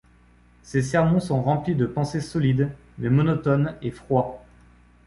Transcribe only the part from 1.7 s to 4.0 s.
de pensées solides, mais monotones et